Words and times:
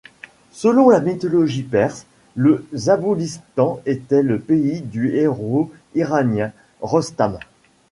Selon 0.49 0.89
la 0.89 0.99
mythologie 0.99 1.61
perse, 1.61 2.07
le 2.35 2.65
Zaboulistan 2.73 3.79
était 3.85 4.23
le 4.23 4.39
pays 4.39 4.81
du 4.81 5.13
héros 5.15 5.71
iranien 5.93 6.51
Rostam. 6.81 7.37